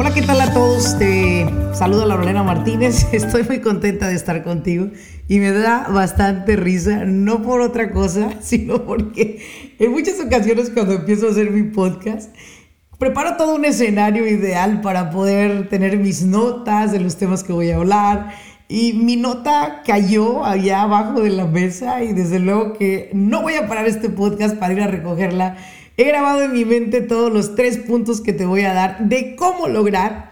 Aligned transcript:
Hola, 0.00 0.14
¿qué 0.14 0.22
tal 0.22 0.40
a 0.40 0.52
todos? 0.52 0.96
Te 0.96 1.44
saluda 1.74 2.06
Laurelena 2.06 2.44
Martínez. 2.44 3.08
Estoy 3.12 3.42
muy 3.42 3.60
contenta 3.60 4.06
de 4.06 4.14
estar 4.14 4.44
contigo 4.44 4.90
y 5.26 5.40
me 5.40 5.50
da 5.50 5.88
bastante 5.88 6.54
risa, 6.54 7.04
no 7.04 7.42
por 7.42 7.60
otra 7.60 7.90
cosa, 7.90 8.30
sino 8.40 8.84
porque 8.84 9.42
en 9.76 9.90
muchas 9.90 10.20
ocasiones 10.20 10.70
cuando 10.70 10.94
empiezo 10.94 11.26
a 11.26 11.30
hacer 11.32 11.50
mi 11.50 11.64
podcast, 11.64 12.32
preparo 12.96 13.36
todo 13.36 13.56
un 13.56 13.64
escenario 13.64 14.24
ideal 14.28 14.82
para 14.82 15.10
poder 15.10 15.68
tener 15.68 15.96
mis 15.98 16.22
notas 16.22 16.92
de 16.92 17.00
los 17.00 17.16
temas 17.16 17.42
que 17.42 17.52
voy 17.52 17.72
a 17.72 17.76
hablar. 17.78 18.34
Y 18.68 18.92
mi 18.92 19.16
nota 19.16 19.82
cayó 19.84 20.44
allá 20.44 20.82
abajo 20.82 21.22
de 21.22 21.30
la 21.30 21.46
mesa 21.46 22.04
y 22.04 22.12
desde 22.12 22.38
luego 22.38 22.74
que 22.74 23.10
no 23.14 23.42
voy 23.42 23.54
a 23.54 23.66
parar 23.66 23.88
este 23.88 24.10
podcast 24.10 24.58
para 24.58 24.74
ir 24.74 24.80
a 24.80 24.86
recogerla 24.86 25.56
He 26.00 26.04
grabado 26.04 26.44
en 26.44 26.52
mi 26.52 26.64
mente 26.64 27.00
todos 27.00 27.32
los 27.32 27.56
tres 27.56 27.76
puntos 27.76 28.20
que 28.20 28.32
te 28.32 28.46
voy 28.46 28.60
a 28.60 28.72
dar 28.72 29.08
de 29.08 29.34
cómo 29.34 29.66
lograr 29.66 30.30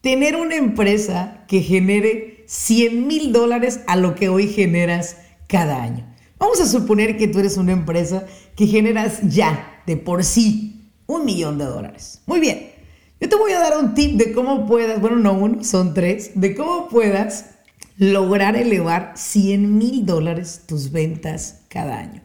tener 0.00 0.34
una 0.34 0.56
empresa 0.56 1.44
que 1.46 1.60
genere 1.62 2.42
100 2.48 3.06
mil 3.06 3.32
dólares 3.32 3.78
a 3.86 3.94
lo 3.94 4.16
que 4.16 4.28
hoy 4.28 4.48
generas 4.48 5.18
cada 5.46 5.80
año. 5.80 6.04
Vamos 6.40 6.60
a 6.60 6.66
suponer 6.66 7.16
que 7.16 7.28
tú 7.28 7.38
eres 7.38 7.56
una 7.56 7.70
empresa 7.70 8.26
que 8.56 8.66
generas 8.66 9.20
ya 9.22 9.82
de 9.86 9.96
por 9.96 10.24
sí 10.24 10.90
un 11.06 11.24
millón 11.24 11.58
de 11.58 11.66
dólares. 11.66 12.20
Muy 12.26 12.40
bien, 12.40 12.72
yo 13.20 13.28
te 13.28 13.36
voy 13.36 13.52
a 13.52 13.60
dar 13.60 13.78
un 13.78 13.94
tip 13.94 14.16
de 14.16 14.32
cómo 14.32 14.66
puedas, 14.66 15.00
bueno, 15.00 15.18
no 15.18 15.32
uno, 15.32 15.62
son 15.62 15.94
tres, 15.94 16.32
de 16.34 16.56
cómo 16.56 16.88
puedas 16.88 17.50
lograr 17.98 18.56
elevar 18.56 19.12
100 19.14 19.78
mil 19.78 20.04
dólares 20.04 20.62
tus 20.66 20.90
ventas 20.90 21.60
cada 21.68 21.98
año. 21.98 22.20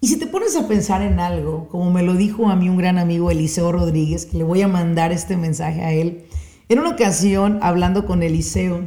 Y 0.00 0.08
si 0.08 0.18
te 0.18 0.26
pones 0.26 0.56
a 0.56 0.68
pensar 0.68 1.02
en 1.02 1.20
algo, 1.20 1.68
como 1.68 1.90
me 1.90 2.02
lo 2.02 2.14
dijo 2.14 2.48
a 2.48 2.56
mí 2.56 2.68
un 2.68 2.76
gran 2.76 2.98
amigo 2.98 3.30
Eliseo 3.30 3.72
Rodríguez, 3.72 4.26
que 4.26 4.38
le 4.38 4.44
voy 4.44 4.62
a 4.62 4.68
mandar 4.68 5.10
este 5.10 5.36
mensaje 5.36 5.82
a 5.82 5.92
él, 5.92 6.26
en 6.68 6.80
una 6.80 6.90
ocasión 6.90 7.58
hablando 7.62 8.06
con 8.06 8.22
Eliseo, 8.22 8.84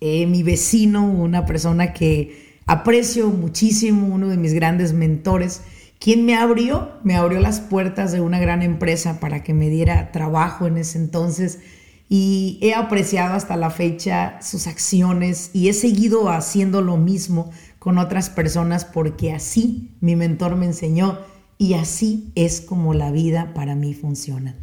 eh, 0.00 0.26
mi 0.26 0.42
vecino, 0.42 1.06
una 1.06 1.46
persona 1.46 1.92
que 1.92 2.58
aprecio 2.66 3.30
muchísimo, 3.30 4.14
uno 4.14 4.28
de 4.28 4.36
mis 4.36 4.54
grandes 4.54 4.92
mentores, 4.92 5.62
quien 5.98 6.26
me 6.26 6.36
abrió, 6.36 6.92
me 7.02 7.16
abrió 7.16 7.40
las 7.40 7.60
puertas 7.60 8.12
de 8.12 8.20
una 8.20 8.38
gran 8.38 8.62
empresa 8.62 9.20
para 9.20 9.42
que 9.42 9.54
me 9.54 9.70
diera 9.70 10.12
trabajo 10.12 10.66
en 10.66 10.76
ese 10.76 10.98
entonces. 10.98 11.60
Y 12.08 12.58
he 12.60 12.74
apreciado 12.74 13.34
hasta 13.34 13.56
la 13.56 13.70
fecha 13.70 14.38
sus 14.42 14.66
acciones 14.66 15.50
y 15.54 15.68
he 15.68 15.72
seguido 15.72 16.28
haciendo 16.28 16.82
lo 16.82 16.98
mismo 16.98 17.50
con 17.84 17.98
otras 17.98 18.30
personas 18.30 18.86
porque 18.86 19.32
así 19.32 19.90
mi 20.00 20.16
mentor 20.16 20.56
me 20.56 20.64
enseñó 20.64 21.18
y 21.58 21.74
así 21.74 22.32
es 22.34 22.62
como 22.62 22.94
la 22.94 23.12
vida 23.12 23.52
para 23.52 23.74
mí 23.74 23.92
funciona. 23.92 24.56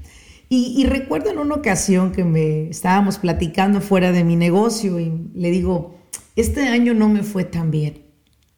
Y, 0.50 0.84
recuerdo 0.86 1.30
en 1.30 1.38
una 1.38 1.54
ocasión 1.54 2.12
que 2.12 2.24
me 2.24 2.68
estábamos 2.68 3.20
platicando 3.20 3.80
fuera 3.80 4.12
de 4.12 4.24
mi 4.24 4.36
negocio 4.36 5.00
y 5.00 5.30
le 5.36 5.52
digo, 5.52 6.00
este 6.36 6.64
año 6.64 6.96
no 6.96 7.10
me 7.10 7.22
fue 7.22 7.44
tan 7.44 7.70
bien. 7.70 8.02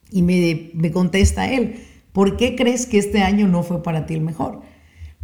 Y 0.10 0.22
me, 0.22 0.72
me 0.74 0.94
contesta 0.94 1.52
él, 1.52 1.82
¿por 2.14 2.38
qué 2.38 2.56
crees 2.56 2.86
que 2.86 3.00
este 3.00 3.22
año 3.22 3.50
no 3.50 3.64
fue 3.64 3.84
para 3.84 4.06
ti 4.06 4.14
el 4.14 4.22
mejor? 4.22 4.62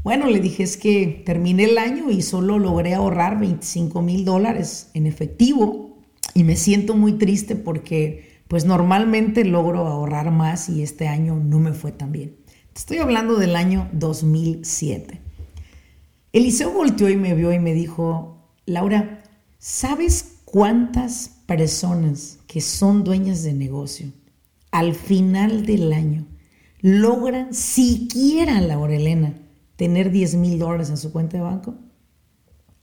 Bueno, 0.04 0.28
le 0.28 0.42
dije, 0.42 0.64
es 0.64 0.76
que 0.76 1.24
terminé 1.26 1.64
el 1.64 1.78
año 1.78 2.12
y 2.12 2.24
solo 2.24 2.60
logré 2.60 2.94
ahorrar 2.94 3.40
25 3.40 4.02
mil 4.02 4.26
dólares 4.26 4.92
en 4.94 5.08
efectivo 5.08 5.98
y 6.34 6.44
me 6.44 6.58
siento 6.58 6.94
muy 6.94 7.14
triste 7.14 7.56
porque 7.56 8.29
pues 8.50 8.66
normalmente 8.66 9.46
logro 9.46 9.86
ahorrar 9.86 10.32
más 10.32 10.70
y 10.70 10.82
este 10.82 11.08
año 11.08 11.36
no 11.36 11.60
me 11.60 11.72
fue 11.74 11.92
tan 11.92 12.12
bien. 12.12 12.36
Estoy 12.76 12.98
hablando 12.98 13.36
del 13.38 13.56
año 13.56 13.88
2007. 13.94 15.22
Eliseo 16.34 16.72
volteó 16.72 17.10
y 17.10 17.16
me 17.16 17.36
vio 17.36 17.54
y 17.54 17.60
me 17.60 17.76
dijo, 17.76 18.50
Laura, 18.66 19.22
¿sabes 19.60 20.40
cuántas 20.46 21.42
personas 21.46 22.40
que 22.48 22.60
son 22.60 23.04
dueñas 23.04 23.44
de 23.44 23.54
negocio 23.54 24.12
al 24.72 24.96
final 24.96 25.68
del 25.68 25.94
año 25.94 26.26
logran 26.80 27.54
siquiera, 27.54 28.60
Laura 28.62 28.96
Elena, 28.96 29.36
tener 29.76 30.10
10 30.10 30.36
mil 30.36 30.58
dólares 30.58 30.90
en 30.90 30.98
su 30.98 31.12
cuenta 31.12 31.38
de 31.38 31.44
banco? 31.44 31.76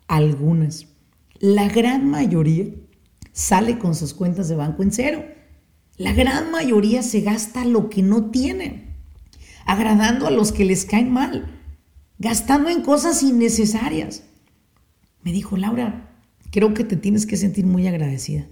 Algunas. 0.06 0.86
La 1.40 1.68
gran 1.68 2.08
mayoría 2.08 2.66
sale 3.32 3.80
con 3.80 3.96
sus 3.96 4.14
cuentas 4.14 4.48
de 4.48 4.54
banco 4.54 4.84
en 4.84 4.92
cero. 4.92 5.35
La 5.98 6.12
gran 6.12 6.50
mayoría 6.50 7.02
se 7.02 7.22
gasta 7.22 7.64
lo 7.64 7.88
que 7.88 8.02
no 8.02 8.30
tienen, 8.30 8.94
agradando 9.64 10.26
a 10.26 10.30
los 10.30 10.52
que 10.52 10.66
les 10.66 10.84
caen 10.84 11.10
mal, 11.10 11.58
gastando 12.18 12.68
en 12.68 12.82
cosas 12.82 13.22
innecesarias. 13.22 14.22
Me 15.22 15.32
dijo, 15.32 15.56
Laura, 15.56 16.10
creo 16.50 16.74
que 16.74 16.84
te 16.84 16.96
tienes 16.96 17.24
que 17.24 17.38
sentir 17.38 17.64
muy 17.64 17.86
agradecida. 17.86 18.46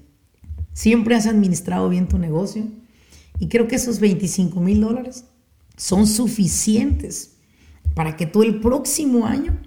Siempre 0.73 1.15
has 1.15 1.27
administrado 1.27 1.91
bien 1.91 2.09
tu 2.09 2.19
negocio 2.19 2.67
y 3.39 3.49
creo 3.49 3.69
que 3.69 3.77
esos 3.77 4.01
25 4.01 4.59
mil 4.61 4.81
dólares 4.81 5.27
son 5.77 6.07
suficientes 6.07 7.37
para 7.95 8.17
que 8.17 8.27
tú 8.27 8.43
el 8.43 8.61
próximo 8.61 9.27
año 9.27 9.61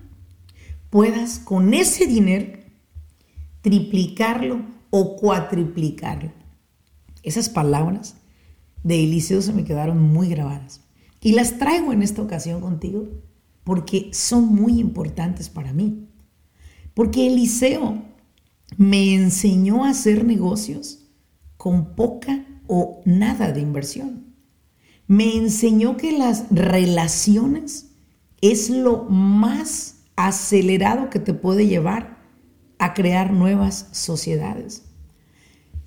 puedas 0.90 1.38
con 1.38 1.76
ese 1.76 2.08
dinero 2.08 2.58
triplicarlo 3.62 4.66
o 4.90 5.16
cuatriplicarlo. 5.16 6.32
Esas 7.28 7.50
palabras 7.50 8.16
de 8.84 9.04
Eliseo 9.04 9.42
se 9.42 9.52
me 9.52 9.66
quedaron 9.66 10.02
muy 10.02 10.30
grabadas. 10.30 10.80
Y 11.20 11.34
las 11.34 11.58
traigo 11.58 11.92
en 11.92 12.02
esta 12.02 12.22
ocasión 12.22 12.62
contigo 12.62 13.06
porque 13.66 14.10
son 14.14 14.46
muy 14.46 14.80
importantes 14.80 15.50
para 15.50 15.74
mí. 15.74 16.08
Porque 16.94 17.28
Eliseo 17.28 18.02
me 18.78 19.14
enseñó 19.14 19.84
a 19.84 19.90
hacer 19.90 20.24
negocios 20.24 21.10
con 21.58 21.96
poca 21.96 22.46
o 22.66 23.02
nada 23.04 23.52
de 23.52 23.60
inversión. 23.60 24.34
Me 25.06 25.36
enseñó 25.36 25.98
que 25.98 26.18
las 26.18 26.46
relaciones 26.50 27.92
es 28.40 28.70
lo 28.70 29.04
más 29.04 30.04
acelerado 30.16 31.10
que 31.10 31.20
te 31.20 31.34
puede 31.34 31.68
llevar 31.68 32.20
a 32.80 32.94
crear 32.94 33.34
nuevas 33.34 33.90
sociedades. 33.92 34.87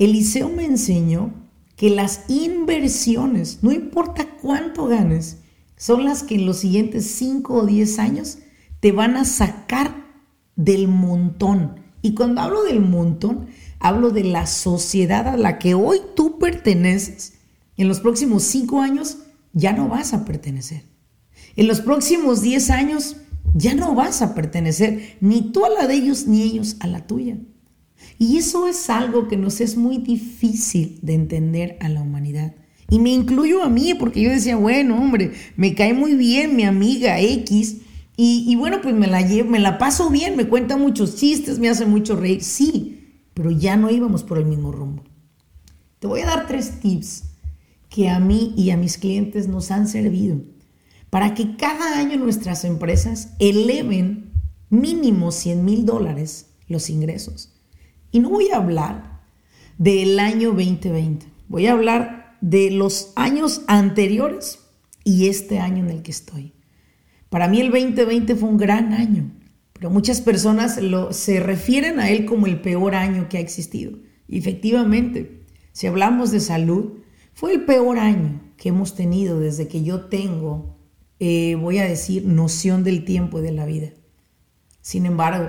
Eliseo 0.01 0.49
me 0.49 0.65
enseñó 0.65 1.31
que 1.77 1.91
las 1.91 2.23
inversiones, 2.29 3.59
no 3.61 3.71
importa 3.71 4.31
cuánto 4.41 4.87
ganes, 4.87 5.41
son 5.77 6.05
las 6.05 6.23
que 6.23 6.37
en 6.37 6.47
los 6.47 6.57
siguientes 6.57 7.05
5 7.11 7.53
o 7.53 7.67
10 7.67 7.99
años 7.99 8.39
te 8.81 8.93
van 8.93 9.19
a 9.19 9.27
sacar 9.27 10.07
del 10.57 10.89
montón. 10.89 11.81
Y 12.01 12.15
cuando 12.15 12.41
hablo 12.41 12.63
del 12.63 12.81
montón, 12.81 13.49
hablo 13.79 14.09
de 14.11 14.25
la 14.25 14.47
sociedad 14.47 15.29
a 15.29 15.37
la 15.37 15.59
que 15.59 15.75
hoy 15.75 16.01
tú 16.17 16.39
perteneces. 16.39 17.35
En 17.77 17.87
los 17.87 18.01
próximos 18.01 18.43
5 18.45 18.81
años 18.81 19.19
ya 19.53 19.75
no 19.75 19.89
vas 19.89 20.15
a 20.15 20.25
pertenecer. 20.25 20.85
En 21.57 21.69
los 21.69 21.83
próximos 21.83 22.41
10 22.41 22.71
años 22.71 23.17
ya 23.53 23.75
no 23.75 23.95
vas 23.95 24.23
a 24.23 24.35
pertenecer, 24.35 25.19
ni 25.21 25.53
tú 25.53 25.67
a 25.67 25.69
la 25.69 25.87
de 25.87 25.95
ellos, 25.95 26.27
ni 26.27 26.41
ellos 26.41 26.77
a 26.81 26.87
la 26.87 27.07
tuya. 27.07 27.37
Y 28.19 28.37
eso 28.37 28.67
es 28.69 28.91
algo 28.91 29.29
que 29.29 29.37
nos 29.37 29.61
es 29.61 29.77
muy 29.77 29.99
difícil 29.99 30.99
de 31.03 31.15
entender 31.15 31.77
a 31.81 31.89
la 31.89 32.03
humanidad. 32.03 32.55
Y 32.91 32.99
me 32.99 33.11
incluyo 33.11 33.63
a 33.63 33.69
mí, 33.69 33.95
porque 33.95 34.21
yo 34.21 34.31
decía, 34.31 34.57
bueno, 34.57 35.01
hombre, 35.01 35.33
me 35.57 35.75
cae 35.75 35.95
muy 35.95 36.15
bien 36.15 36.57
mi 36.57 36.65
amiga 36.65 37.21
X. 37.21 37.79
Y, 38.17 38.55
bueno, 38.57 38.83
pues 38.83 38.95
me 38.95 39.07
la, 39.07 39.23
llevo, 39.23 39.51
me 39.51 39.61
la 39.61 39.79
paso 39.79 40.11
bien, 40.11 40.37
me 40.37 40.47
cuenta 40.47 40.77
muchos 40.77 41.17
chistes, 41.17 41.59
me 41.59 41.71
hace 41.71 41.87
mucho 41.87 42.17
reír. 42.17 42.43
Sí, 42.43 43.23
pero 43.33 43.51
ya 43.51 43.77
no 43.77 43.91
íbamos 43.91 44.25
por 44.25 44.37
el 44.37 44.45
mismo 44.45 44.73
rumbo. 44.73 45.05
Te 46.01 46.07
voy 46.07 46.21
a 46.21 46.27
dar 46.27 46.47
tres 46.47 46.81
tips 46.81 47.25
que 47.89 48.11
a 48.11 48.21
mí 48.21 48.53
y 48.57 48.71
a 48.71 48.77
mis 48.77 48.99
clientes 48.99 49.49
nos 49.49 49.71
han 49.71 49.89
servido 49.89 50.43
para 51.11 51.35
que 51.35 51.57
cada 51.57 51.99
año 51.99 52.17
nuestras 52.17 52.65
empresas 52.65 53.35
eleven 53.39 54.31
mínimo 54.71 55.33
100 55.33 55.65
mil 55.65 55.85
dólares 55.85 56.47
los 56.69 56.89
ingresos. 56.89 57.53
Y 58.13 58.21
no 58.21 58.31
voy 58.31 58.51
a 58.51 58.57
hablar 58.57 59.21
del 59.79 60.19
año 60.19 60.51
2020, 60.51 61.27
voy 61.49 61.67
a 61.67 61.73
hablar 61.73 62.37
de 62.41 62.71
los 62.71 63.13
años 63.17 63.63
anteriores 63.67 64.59
y 65.05 65.29
este 65.29 65.59
año 65.59 65.85
en 65.85 65.91
el 65.91 66.03
que 66.03 66.11
estoy. 66.11 66.53
Para 67.29 67.49
mí 67.49 67.61
el 67.61 67.71
2020 67.71 68.35
fue 68.35 68.49
un 68.49 68.57
gran 68.57 68.93
año, 68.93 69.31
Pero 69.73 69.89
muchas 69.89 70.21
personas 70.21 70.79
se 71.13 71.41
refieren 71.41 72.01
a 72.01 72.11
él 72.11 72.27
como 72.27 72.47
el 72.47 72.61
peor 72.61 72.95
año 72.95 73.31
que 73.31 73.39
ha 73.39 73.41
existido. 73.41 73.93
Y 74.29 74.37
efectivamente, 74.37 75.41
si 75.73 75.87
hablamos 75.87 76.31
de 76.31 76.41
salud, 76.41 76.99
fue 77.33 77.55
el 77.55 77.65
peor 77.65 77.99
año 77.99 78.43
que 78.59 78.69
hemos 78.69 78.95
tenido 78.95 79.41
desde 79.41 79.69
que 79.69 79.83
yo 79.83 80.03
tengo, 80.03 80.77
eh, 81.19 81.55
voy 81.55 81.79
a 81.79 81.89
decir, 81.89 82.27
noción 82.27 82.85
del 82.85 83.07
tiempo 83.07 83.39
y 83.39 83.43
de 83.43 83.53
la 83.53 83.65
vida. 83.65 83.89
Sin 84.83 85.07
embargo, 85.07 85.49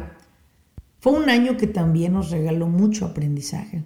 fue 1.01 1.13
un 1.13 1.29
año 1.31 1.57
que 1.57 1.65
también 1.65 2.13
nos 2.13 2.29
regaló 2.29 2.67
mucho 2.67 3.05
aprendizaje. 3.05 3.83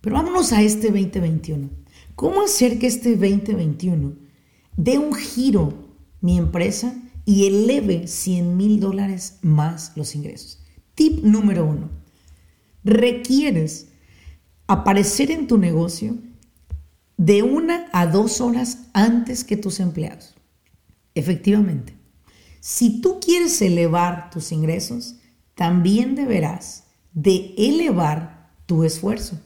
Pero 0.00 0.16
vámonos 0.16 0.50
a 0.52 0.62
este 0.62 0.88
2021. 0.88 1.68
¿Cómo 2.14 2.40
hacer 2.40 2.78
que 2.78 2.86
este 2.86 3.10
2021 3.16 4.14
dé 4.78 4.96
un 4.96 5.12
giro 5.12 5.74
mi 6.22 6.38
empresa 6.38 6.96
y 7.26 7.46
eleve 7.46 8.06
100 8.06 8.56
mil 8.56 8.80
dólares 8.80 9.38
más 9.42 9.92
los 9.94 10.14
ingresos? 10.14 10.64
Tip 10.94 11.22
número 11.22 11.66
uno. 11.66 11.90
Requieres 12.82 13.88
aparecer 14.66 15.30
en 15.30 15.46
tu 15.46 15.58
negocio 15.58 16.16
de 17.18 17.42
una 17.42 17.90
a 17.92 18.06
dos 18.06 18.40
horas 18.40 18.86
antes 18.94 19.44
que 19.44 19.58
tus 19.58 19.80
empleados. 19.80 20.34
Efectivamente, 21.14 21.94
si 22.60 23.02
tú 23.02 23.20
quieres 23.20 23.60
elevar 23.60 24.30
tus 24.30 24.50
ingresos, 24.50 25.16
también 25.56 26.14
deberás 26.14 26.84
de 27.12 27.54
elevar 27.58 28.52
tu 28.66 28.84
esfuerzo. 28.84 29.40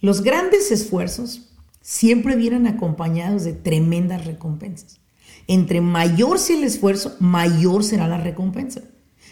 Los 0.00 0.22
grandes 0.22 0.70
esfuerzos 0.70 1.52
siempre 1.80 2.36
vienen 2.36 2.66
acompañados 2.66 3.44
de 3.44 3.54
tremendas 3.54 4.26
recompensas. 4.26 5.00
Entre 5.46 5.80
mayor 5.80 6.38
sea 6.38 6.58
el 6.58 6.64
esfuerzo, 6.64 7.16
mayor 7.20 7.84
será 7.84 8.06
la 8.06 8.18
recompensa. 8.18 8.82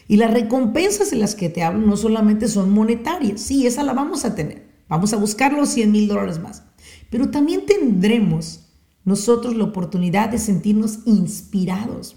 Y 0.06 0.16
las 0.16 0.32
recompensas 0.32 1.10
de 1.10 1.16
las 1.16 1.34
que 1.34 1.50
te 1.50 1.62
hablo 1.62 1.86
no 1.86 1.96
solamente 1.96 2.48
son 2.48 2.70
monetarias, 2.70 3.40
sí, 3.40 3.66
esa 3.66 3.82
la 3.82 3.92
vamos 3.92 4.24
a 4.24 4.34
tener. 4.34 4.66
Vamos 4.88 5.12
a 5.12 5.16
buscar 5.18 5.52
los 5.52 5.68
100 5.68 5.92
mil 5.92 6.08
dólares 6.08 6.40
más. 6.40 6.62
Pero 7.10 7.30
también 7.30 7.66
tendremos 7.66 8.60
nosotros 9.04 9.56
la 9.56 9.64
oportunidad 9.64 10.30
de 10.30 10.38
sentirnos 10.38 11.00
inspirados, 11.06 12.16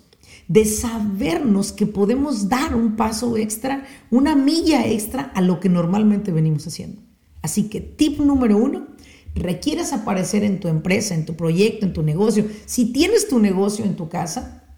de 0.52 0.66
sabernos 0.66 1.72
que 1.72 1.88
podemos 1.88 2.50
dar 2.50 2.76
un 2.76 2.98
paso 2.98 3.38
extra, 3.38 3.86
una 4.10 4.36
milla 4.36 4.86
extra 4.86 5.32
a 5.34 5.40
lo 5.40 5.62
que 5.62 5.70
normalmente 5.70 6.34
venimos 6.34 6.68
haciendo. 6.68 7.02
Así 7.42 7.70
que 7.70 7.80
tip 7.80 8.20
número 8.20 8.58
uno, 8.58 8.88
requieres 9.34 9.94
aparecer 9.94 10.44
en 10.44 10.60
tu 10.60 10.68
empresa, 10.68 11.16
en 11.16 11.26
tu 11.26 11.38
proyecto, 11.38 11.86
en 11.86 11.94
tu 11.94 12.04
negocio. 12.04 12.48
Si 12.66 12.92
tienes 12.92 13.30
tu 13.30 13.40
negocio 13.40 13.86
en 13.86 13.96
tu 13.96 14.10
casa, 14.10 14.76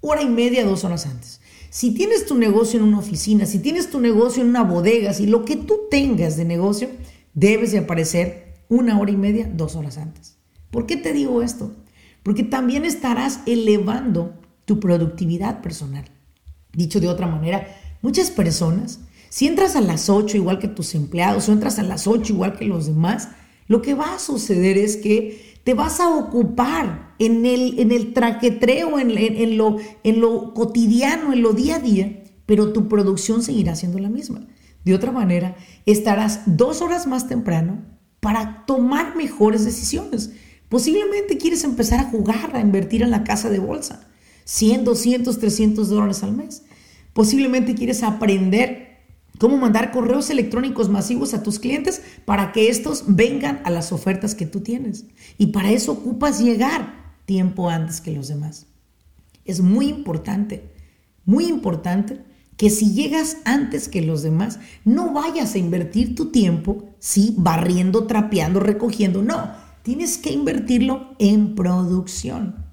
hora 0.00 0.22
y 0.22 0.28
media, 0.28 0.64
dos 0.64 0.84
horas 0.84 1.06
antes. 1.06 1.40
Si 1.70 1.90
tienes 1.92 2.26
tu 2.26 2.36
negocio 2.36 2.78
en 2.78 2.86
una 2.86 3.00
oficina, 3.00 3.46
si 3.46 3.58
tienes 3.58 3.90
tu 3.90 3.98
negocio 3.98 4.44
en 4.44 4.50
una 4.50 4.62
bodega, 4.62 5.12
si 5.12 5.26
lo 5.26 5.44
que 5.44 5.56
tú 5.56 5.88
tengas 5.90 6.36
de 6.36 6.44
negocio, 6.44 6.88
debes 7.34 7.72
de 7.72 7.78
aparecer 7.78 8.62
una 8.68 9.00
hora 9.00 9.10
y 9.10 9.16
media, 9.16 9.50
dos 9.52 9.74
horas 9.74 9.98
antes. 9.98 10.36
¿Por 10.70 10.86
qué 10.86 10.96
te 10.96 11.12
digo 11.12 11.42
esto? 11.42 11.72
Porque 12.22 12.44
también 12.44 12.84
estarás 12.84 13.40
elevando 13.44 14.45
tu 14.66 14.78
productividad 14.78 15.62
personal. 15.62 16.04
Dicho 16.74 17.00
de 17.00 17.08
otra 17.08 17.26
manera, 17.26 17.66
muchas 18.02 18.30
personas, 18.30 19.00
si 19.30 19.46
entras 19.46 19.74
a 19.76 19.80
las 19.80 20.10
8 20.10 20.36
igual 20.36 20.58
que 20.58 20.68
tus 20.68 20.94
empleados 20.94 21.48
o 21.48 21.52
entras 21.52 21.78
a 21.78 21.82
las 21.82 22.06
8 22.06 22.34
igual 22.34 22.58
que 22.58 22.66
los 22.66 22.86
demás, 22.86 23.30
lo 23.68 23.80
que 23.80 23.94
va 23.94 24.14
a 24.14 24.18
suceder 24.18 24.76
es 24.76 24.96
que 24.96 25.56
te 25.64 25.74
vas 25.74 25.98
a 25.98 26.08
ocupar 26.08 27.14
en 27.18 27.44
el, 27.46 27.78
en 27.80 27.90
el 27.90 28.12
traquetreo, 28.12 28.98
en, 28.98 29.10
en, 29.16 29.56
lo, 29.56 29.78
en 30.04 30.20
lo 30.20 30.54
cotidiano, 30.54 31.32
en 31.32 31.42
lo 31.42 31.54
día 31.54 31.76
a 31.76 31.80
día, 31.80 32.22
pero 32.44 32.72
tu 32.72 32.88
producción 32.88 33.42
seguirá 33.42 33.74
siendo 33.74 33.98
la 33.98 34.08
misma. 34.08 34.46
De 34.84 34.94
otra 34.94 35.10
manera, 35.10 35.56
estarás 35.84 36.42
dos 36.46 36.82
horas 36.82 37.08
más 37.08 37.26
temprano 37.26 37.82
para 38.20 38.64
tomar 38.66 39.16
mejores 39.16 39.64
decisiones. 39.64 40.30
Posiblemente 40.68 41.38
quieres 41.38 41.64
empezar 41.64 41.98
a 41.98 42.10
jugar, 42.10 42.54
a 42.54 42.60
invertir 42.60 43.02
en 43.02 43.10
la 43.10 43.24
casa 43.24 43.50
de 43.50 43.58
bolsa, 43.58 44.08
100, 44.46 44.84
200, 44.84 45.38
300 45.38 45.88
dólares 45.88 46.22
al 46.22 46.32
mes. 46.32 46.62
Posiblemente 47.12 47.74
quieres 47.74 48.02
aprender 48.02 48.86
cómo 49.38 49.56
mandar 49.56 49.90
correos 49.90 50.30
electrónicos 50.30 50.88
masivos 50.88 51.34
a 51.34 51.42
tus 51.42 51.58
clientes 51.58 52.00
para 52.24 52.52
que 52.52 52.68
estos 52.68 53.04
vengan 53.08 53.60
a 53.64 53.70
las 53.70 53.92
ofertas 53.92 54.34
que 54.34 54.46
tú 54.46 54.60
tienes. 54.60 55.04
Y 55.36 55.48
para 55.48 55.72
eso 55.72 55.92
ocupas 55.92 56.40
llegar 56.40 57.14
tiempo 57.26 57.68
antes 57.68 58.00
que 58.00 58.12
los 58.12 58.28
demás. 58.28 58.66
Es 59.44 59.60
muy 59.60 59.88
importante, 59.88 60.62
muy 61.24 61.46
importante 61.46 62.20
que 62.56 62.70
si 62.70 62.92
llegas 62.92 63.38
antes 63.44 63.88
que 63.88 64.00
los 64.00 64.22
demás, 64.22 64.60
no 64.84 65.12
vayas 65.12 65.54
a 65.54 65.58
invertir 65.58 66.14
tu 66.14 66.30
tiempo, 66.30 66.84
sí, 67.00 67.34
barriendo, 67.36 68.06
trapeando, 68.06 68.60
recogiendo, 68.60 69.22
no, 69.22 69.50
tienes 69.82 70.16
que 70.16 70.32
invertirlo 70.32 71.14
en 71.18 71.54
producción. 71.54 72.65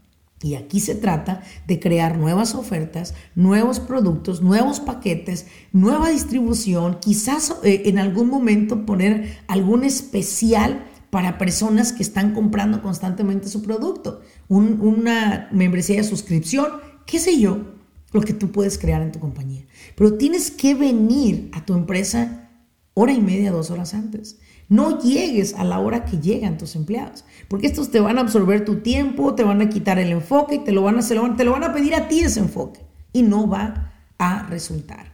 Y 0.43 0.55
aquí 0.55 0.79
se 0.81 0.93
trata 0.93 1.41
de 1.65 1.79
crear 1.79 2.17
nuevas 2.17 2.53
ofertas, 2.53 3.13
nuevos 3.33 3.79
productos, 3.79 4.41
nuevos 4.41 4.81
paquetes, 4.81 5.47
nueva 5.71 6.09
distribución, 6.09 6.99
quizás 6.99 7.55
eh, 7.63 7.83
en 7.85 7.97
algún 7.97 8.29
momento 8.29 8.85
poner 8.85 9.37
algún 9.47 9.85
especial 9.85 10.85
para 11.09 11.37
personas 11.37 11.93
que 11.93 12.03
están 12.03 12.33
comprando 12.33 12.81
constantemente 12.81 13.47
su 13.47 13.61
producto, 13.61 14.21
una 14.49 15.47
membresía 15.51 15.97
de 15.97 16.03
suscripción, 16.03 16.67
qué 17.05 17.19
sé 17.19 17.39
yo, 17.39 17.73
lo 18.11 18.21
que 18.21 18.33
tú 18.33 18.51
puedes 18.51 18.77
crear 18.77 19.01
en 19.01 19.11
tu 19.11 19.19
compañía. 19.19 19.65
Pero 19.95 20.15
tienes 20.15 20.51
que 20.51 20.75
venir 20.75 21.51
a 21.53 21.65
tu 21.65 21.73
empresa 21.73 22.49
hora 22.93 23.13
y 23.13 23.21
media, 23.21 23.51
dos 23.51 23.71
horas 23.71 23.93
antes. 23.93 24.39
No 24.73 24.99
llegues 24.99 25.53
a 25.53 25.63
la 25.63 25.77
hora 25.77 26.03
que 26.03 26.17
llegan 26.17 26.57
tus 26.57 26.75
empleados, 26.75 27.25
porque 27.47 27.67
estos 27.67 27.91
te 27.91 27.99
van 27.99 28.17
a 28.17 28.21
absorber 28.21 28.65
tu 28.65 28.77
tiempo, 28.77 29.35
te 29.35 29.43
van 29.43 29.61
a 29.61 29.69
quitar 29.69 29.99
el 29.99 30.11
enfoque 30.11 30.55
y 30.55 30.59
te 30.63 30.71
lo 30.71 30.81
van 30.81 30.97
a, 30.97 31.07
te 31.37 31.43
lo 31.43 31.51
van 31.51 31.63
a 31.63 31.73
pedir 31.75 31.93
a 31.93 32.07
ti 32.07 32.21
ese 32.21 32.39
enfoque 32.39 32.79
y 33.11 33.21
no 33.21 33.47
va 33.47 33.93
a 34.17 34.47
resultar. 34.47 35.13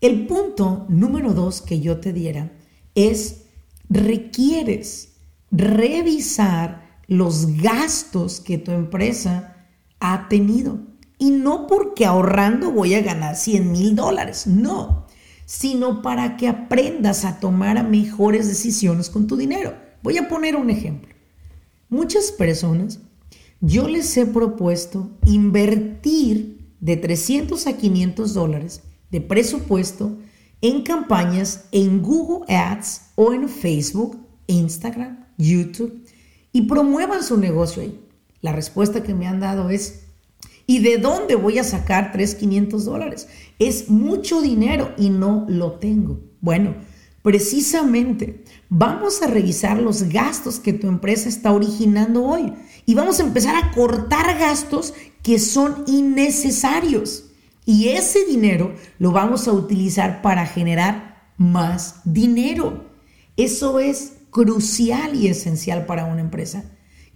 El 0.00 0.28
punto 0.28 0.86
número 0.88 1.34
dos 1.34 1.60
que 1.60 1.80
yo 1.80 1.98
te 1.98 2.12
diera 2.12 2.52
es 2.94 3.46
requieres 3.90 5.16
revisar 5.50 7.00
los 7.08 7.48
gastos 7.60 8.38
que 8.38 8.58
tu 8.58 8.70
empresa 8.70 9.56
ha 9.98 10.28
tenido. 10.28 10.78
Y 11.18 11.32
no 11.32 11.66
porque 11.66 12.06
ahorrando 12.06 12.70
voy 12.70 12.94
a 12.94 13.02
ganar 13.02 13.34
100 13.34 13.72
mil 13.72 13.96
dólares, 13.96 14.46
no, 14.46 15.08
sino 15.44 16.02
para 16.02 16.36
que 16.36 16.48
aprendas 16.48 17.24
a 17.24 17.40
tomar 17.40 17.88
mejores 17.88 18.48
decisiones 18.48 19.10
con 19.10 19.26
tu 19.26 19.36
dinero. 19.36 19.74
Voy 20.02 20.18
a 20.18 20.28
poner 20.28 20.56
un 20.56 20.70
ejemplo. 20.70 21.14
Muchas 21.88 22.32
personas, 22.32 23.00
yo 23.60 23.88
les 23.88 24.16
he 24.16 24.26
propuesto 24.26 25.10
invertir 25.26 26.74
de 26.80 26.96
300 26.96 27.66
a 27.66 27.76
500 27.76 28.34
dólares 28.34 28.82
de 29.10 29.20
presupuesto 29.20 30.18
en 30.60 30.82
campañas 30.82 31.66
en 31.72 32.02
Google 32.02 32.52
Ads 32.54 33.12
o 33.14 33.32
en 33.32 33.48
Facebook, 33.48 34.18
Instagram, 34.46 35.26
YouTube 35.38 36.04
y 36.52 36.62
promuevan 36.62 37.22
su 37.22 37.36
negocio 37.36 37.82
ahí. 37.82 38.00
La 38.40 38.52
respuesta 38.52 39.02
que 39.02 39.14
me 39.14 39.26
han 39.26 39.40
dado 39.40 39.70
es, 39.70 40.03
¿Y 40.66 40.78
de 40.78 40.98
dónde 40.98 41.34
voy 41.34 41.58
a 41.58 41.64
sacar 41.64 42.12
3,500 42.12 42.84
dólares? 42.84 43.28
Es 43.58 43.90
mucho 43.90 44.40
dinero 44.40 44.94
y 44.96 45.10
no 45.10 45.44
lo 45.48 45.72
tengo. 45.72 46.20
Bueno, 46.40 46.74
precisamente 47.22 48.44
vamos 48.68 49.22
a 49.22 49.26
revisar 49.26 49.78
los 49.78 50.04
gastos 50.04 50.60
que 50.60 50.72
tu 50.72 50.88
empresa 50.88 51.28
está 51.28 51.52
originando 51.52 52.24
hoy 52.24 52.52
y 52.86 52.94
vamos 52.94 53.20
a 53.20 53.24
empezar 53.24 53.56
a 53.56 53.72
cortar 53.72 54.38
gastos 54.38 54.94
que 55.22 55.38
son 55.38 55.84
innecesarios. 55.86 57.26
Y 57.66 57.88
ese 57.88 58.24
dinero 58.24 58.74
lo 58.98 59.12
vamos 59.12 59.48
a 59.48 59.52
utilizar 59.52 60.22
para 60.22 60.46
generar 60.46 61.32
más 61.36 62.00
dinero. 62.04 62.90
Eso 63.36 63.80
es 63.80 64.14
crucial 64.30 65.14
y 65.14 65.28
esencial 65.28 65.86
para 65.86 66.04
una 66.04 66.20
empresa 66.20 66.64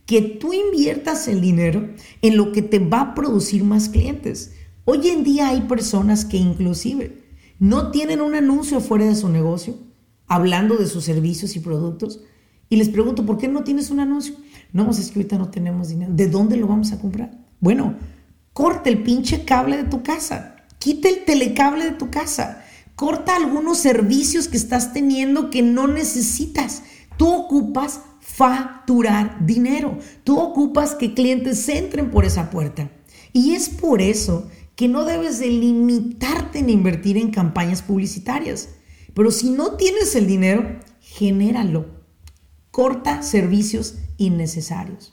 que 0.08 0.22
tú 0.22 0.54
inviertas 0.54 1.28
el 1.28 1.42
dinero 1.42 1.86
en 2.22 2.38
lo 2.38 2.50
que 2.50 2.62
te 2.62 2.78
va 2.78 3.00
a 3.02 3.14
producir 3.14 3.62
más 3.62 3.90
clientes. 3.90 4.52
Hoy 4.86 5.06
en 5.08 5.22
día 5.22 5.48
hay 5.48 5.60
personas 5.60 6.24
que 6.24 6.38
inclusive 6.38 7.24
no 7.58 7.90
tienen 7.90 8.22
un 8.22 8.34
anuncio 8.34 8.80
fuera 8.80 9.04
de 9.04 9.14
su 9.14 9.28
negocio 9.28 9.76
hablando 10.26 10.78
de 10.78 10.86
sus 10.86 11.04
servicios 11.04 11.56
y 11.56 11.60
productos 11.60 12.20
y 12.70 12.76
les 12.76 12.88
pregunto, 12.88 13.26
¿por 13.26 13.36
qué 13.36 13.48
no 13.48 13.64
tienes 13.64 13.90
un 13.90 14.00
anuncio? 14.00 14.34
No, 14.72 14.86
pues 14.86 14.98
es 14.98 15.10
que 15.10 15.18
ahorita 15.18 15.36
no 15.36 15.50
tenemos 15.50 15.90
dinero. 15.90 16.10
¿De 16.14 16.26
dónde 16.26 16.56
lo 16.56 16.66
vamos 16.66 16.90
a 16.92 16.98
comprar? 16.98 17.44
Bueno, 17.60 17.94
corta 18.54 18.88
el 18.88 19.02
pinche 19.02 19.44
cable 19.44 19.76
de 19.76 19.84
tu 19.84 20.02
casa, 20.02 20.56
quita 20.78 21.10
el 21.10 21.26
telecable 21.26 21.84
de 21.84 21.92
tu 21.92 22.10
casa, 22.10 22.64
corta 22.96 23.36
algunos 23.36 23.76
servicios 23.76 24.48
que 24.48 24.56
estás 24.56 24.94
teniendo 24.94 25.50
que 25.50 25.60
no 25.60 25.86
necesitas. 25.86 26.82
Tú 27.18 27.28
ocupas 27.28 28.00
facturar 28.38 29.44
dinero. 29.44 29.98
Tú 30.22 30.38
ocupas 30.38 30.94
que 30.94 31.12
clientes 31.12 31.68
entren 31.68 32.12
por 32.12 32.24
esa 32.24 32.50
puerta. 32.50 32.88
Y 33.32 33.56
es 33.56 33.68
por 33.68 34.00
eso 34.00 34.48
que 34.76 34.86
no 34.86 35.04
debes 35.04 35.40
de 35.40 35.48
limitarte 35.48 36.60
en 36.60 36.70
invertir 36.70 37.16
en 37.16 37.32
campañas 37.32 37.82
publicitarias. 37.82 38.68
Pero 39.12 39.32
si 39.32 39.50
no 39.50 39.72
tienes 39.72 40.14
el 40.14 40.28
dinero, 40.28 40.78
genéralo. 41.00 41.86
Corta 42.70 43.22
servicios 43.22 43.96
innecesarios. 44.18 45.12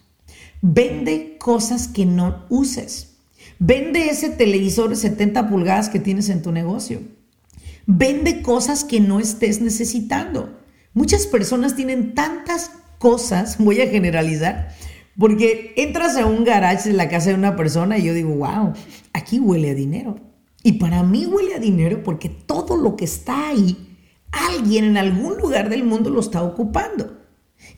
Vende 0.62 1.38
cosas 1.40 1.88
que 1.88 2.06
no 2.06 2.46
uses. 2.50 3.16
Vende 3.58 4.08
ese 4.08 4.30
televisor 4.30 4.92
de 4.92 4.98
70 4.98 5.50
pulgadas 5.50 5.90
que 5.90 6.00
tienes 6.00 6.30
en 6.30 6.44
tu 6.44 6.52
negocio. 6.52 7.02
Vende 7.88 8.44
cosas 8.44 8.84
que 8.84 9.00
no 9.00 9.20
estés 9.20 9.62
necesitando. 9.62 10.60
Muchas 10.94 11.26
personas 11.26 11.76
tienen 11.76 12.14
tantas 12.14 12.70
cosas, 13.00 13.58
voy 13.58 13.82
a 13.82 13.88
generalizar, 13.88 14.70
porque 15.18 15.74
entras 15.78 16.18
a 16.18 16.26
un 16.26 16.44
garage 16.44 16.90
de 16.90 16.96
la 16.96 17.10
casa 17.10 17.30
de 17.30 17.36
una 17.36 17.56
persona 17.56 17.98
y 17.98 18.04
yo 18.04 18.14
digo, 18.14 18.36
wow, 18.36 18.74
aquí 19.14 19.40
huele 19.40 19.72
a 19.72 19.76
dinero. 19.76 20.20
Y 20.64 20.74
para 20.74 21.04
mí 21.04 21.26
huele 21.26 21.56
a 21.56 21.60
dinero 21.60 22.04
porque 22.04 22.30
todo 22.30 22.76
lo 22.76 22.96
que 22.96 23.06
está 23.06 23.50
ahí, 23.50 23.98
alguien 24.32 24.86
en 24.86 24.98
algún 24.98 25.38
lugar 25.38 25.70
del 25.70 25.84
mundo 25.84 26.10
lo 26.10 26.20
está 26.20 26.44
ocupando. 26.44 27.22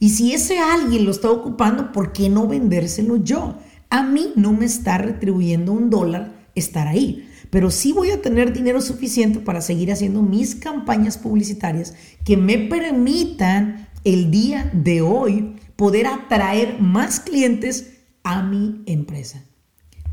Y 0.00 0.10
si 0.10 0.32
ese 0.32 0.58
alguien 0.58 1.04
lo 1.04 1.10
está 1.10 1.30
ocupando, 1.30 1.92
¿por 1.92 2.12
qué 2.12 2.28
no 2.28 2.46
vendérselo 2.46 3.16
yo? 3.16 3.56
A 3.90 4.02
mí 4.02 4.32
no 4.36 4.52
me 4.52 4.66
está 4.66 4.98
retribuyendo 4.98 5.72
un 5.72 5.90
dólar 5.90 6.32
estar 6.54 6.88
ahí, 6.88 7.28
pero 7.50 7.70
sí 7.70 7.92
voy 7.92 8.10
a 8.10 8.20
tener 8.20 8.52
dinero 8.52 8.80
suficiente 8.80 9.38
para 9.38 9.60
seguir 9.60 9.92
haciendo 9.92 10.22
mis 10.22 10.54
campañas 10.54 11.16
publicitarias 11.18 11.94
que 12.24 12.36
me 12.36 12.58
permitan 12.58 13.87
el 14.04 14.30
día 14.30 14.70
de 14.72 15.02
hoy 15.02 15.56
poder 15.76 16.06
atraer 16.06 16.80
más 16.80 17.20
clientes 17.20 17.98
a 18.22 18.42
mi 18.42 18.82
empresa. 18.86 19.42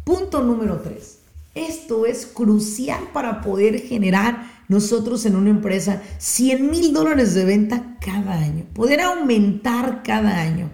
Punto 0.04 0.44
número 0.44 0.82
tres. 0.82 1.20
Esto 1.56 2.06
es 2.06 2.25
crucial 2.25 3.10
para 3.13 3.42
poder 3.42 3.80
generar 3.82 4.51
nosotros 4.68 5.25
en 5.25 5.36
una 5.36 5.50
empresa 5.50 6.01
100 6.18 6.70
mil 6.70 6.94
dólares 6.94 7.34
de 7.34 7.46
venta 7.46 7.98
cada 8.01 8.34
año, 8.34 8.65
poder 8.74 9.01
aumentar 9.01 10.04
cada 10.04 10.42
año. 10.42 10.70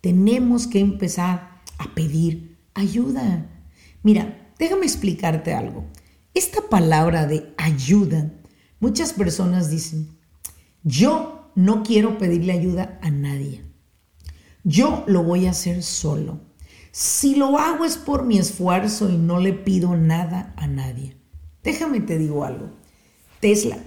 Tenemos 0.00 0.66
que 0.66 0.80
empezar 0.80 1.62
a 1.78 1.94
pedir 1.94 2.58
ayuda. 2.74 3.46
Mira, 4.02 4.50
déjame 4.58 4.84
explicarte 4.84 5.54
algo. 5.54 5.86
Esta 6.34 6.60
palabra 6.68 7.26
de 7.26 7.52
ayuda, 7.56 8.32
muchas 8.80 9.12
personas 9.12 9.70
dicen, 9.70 10.08
yo 10.82 11.41
no 11.54 11.82
quiero 11.82 12.18
pedirle 12.18 12.52
ayuda 12.52 12.98
a 13.02 13.10
nadie. 13.10 13.62
Yo 14.64 15.04
lo 15.06 15.22
voy 15.22 15.46
a 15.46 15.50
hacer 15.50 15.82
solo. 15.82 16.40
Si 16.92 17.34
lo 17.34 17.58
hago 17.58 17.84
es 17.84 17.96
por 17.96 18.24
mi 18.24 18.38
esfuerzo 18.38 19.08
y 19.10 19.16
no 19.16 19.40
le 19.40 19.52
pido 19.52 19.96
nada 19.96 20.52
a 20.56 20.66
nadie. 20.66 21.16
Déjame 21.62 22.00
te 22.00 22.18
digo 22.18 22.44
algo. 22.44 22.70
Tesla, 23.40 23.78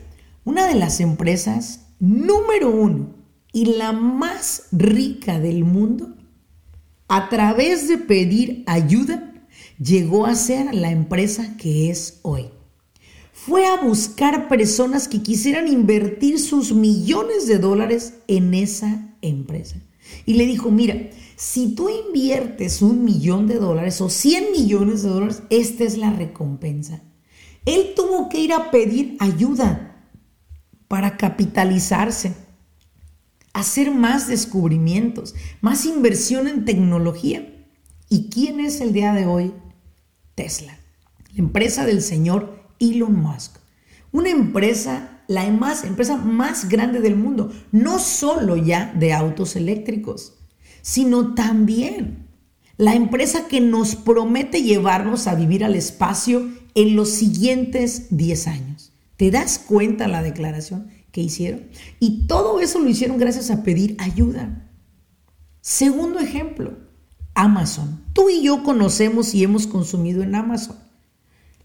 una 0.44 0.68
de 0.68 0.76
las 0.76 1.00
empresas 1.00 1.88
número 2.00 2.70
uno 2.70 3.16
y 3.54 3.66
la 3.78 3.94
más 3.94 4.68
rica 4.72 5.40
del 5.40 5.64
mundo, 5.64 6.16
a 7.08 7.30
través 7.30 7.88
de 7.88 7.98
pedir 7.98 8.64
ayuda, 8.66 9.34
llegó 9.80 10.26
a 10.26 10.36
ser 10.36 10.74
la 10.74 10.92
empresa 10.92 11.56
que 11.58 11.90
es 11.90 12.20
hoy. 12.24 12.50
Fue 13.46 13.68
a 13.68 13.80
buscar 13.80 14.48
personas 14.48 15.08
que 15.08 15.22
quisieran 15.22 15.68
invertir 15.68 16.40
sus 16.40 16.74
millones 16.74 17.46
de 17.46 17.60
dólares 17.60 18.16
en 18.28 18.56
esa 18.56 19.16
empresa. 19.22 19.76
Y 20.26 20.34
le 20.34 20.48
dijo, 20.48 20.72
mira, 20.72 21.12
si 21.36 21.76
tú 21.76 21.88
inviertes 21.90 22.82
un 22.82 23.04
millón 23.04 23.46
de 23.46 23.60
dólares 23.60 24.02
o 24.02 24.10
100 24.10 24.52
millones 24.52 25.04
de 25.04 25.10
dólares, 25.10 25.44
esta 25.52 25.84
es 25.84 25.96
la 25.96 26.10
recompensa. 26.10 27.04
Él 27.66 27.94
tuvo 27.96 28.30
que 28.30 28.40
ir 28.40 28.52
a 28.52 28.72
pedir 28.72 29.16
ayuda 29.20 30.10
para 30.88 31.16
capitalizarse, 31.16 32.34
hacer 33.54 33.92
más 33.92 34.28
descubrimientos, 34.28 35.36
más 35.62 35.86
inversión 35.86 36.48
en 36.48 36.66
tecnología. 36.66 37.48
¿Y 38.10 38.30
quién 38.30 38.60
es 38.60 38.82
el 38.82 38.92
día 38.92 39.14
de 39.14 39.28
hoy? 39.28 39.54
Tesla, 40.34 40.80
la 41.32 41.40
empresa 41.40 41.86
del 41.86 42.02
señor 42.02 42.55
Elon 42.80 43.16
Musk. 43.22 43.58
Una 44.12 44.30
empresa 44.30 45.16
la 45.28 45.50
más, 45.52 45.84
empresa 45.84 46.18
más 46.18 46.70
grande 46.70 47.00
del 47.00 47.16
mundo, 47.16 47.52
no 47.72 48.00
solo 48.00 48.58
ya 48.58 48.94
de 48.98 49.14
autos 49.14 49.56
eléctricos, 49.56 50.34
sino 50.82 51.34
también 51.34 52.28
la 52.78 52.94
empresa 52.94 53.48
que 53.48 53.62
nos 53.62 53.96
promete 53.96 54.62
llevarnos 54.62 55.28
a 55.28 55.36
vivir 55.36 55.64
al 55.64 55.76
espacio 55.76 56.48
en 56.76 56.96
los 56.96 57.10
siguientes 57.10 58.08
10 58.12 58.48
años. 58.48 58.92
¿Te 59.18 59.32
das 59.32 59.60
cuenta 59.60 60.08
la 60.08 60.22
declaración 60.22 60.90
que 61.12 61.22
hicieron? 61.22 61.64
Y 62.00 62.28
todo 62.28 62.60
eso 62.60 62.80
lo 62.80 62.90
hicieron 62.90 63.18
gracias 63.18 63.50
a 63.50 63.64
pedir 63.64 63.96
ayuda. 64.00 64.70
Segundo 65.62 66.20
ejemplo, 66.20 66.78
Amazon. 67.34 68.04
Tú 68.14 68.30
y 68.30 68.44
yo 68.44 68.64
conocemos 68.64 69.34
y 69.34 69.44
hemos 69.44 69.68
consumido 69.68 70.22
en 70.22 70.36
Amazon. 70.36 70.76